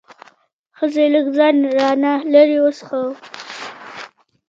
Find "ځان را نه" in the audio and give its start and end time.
1.37-2.13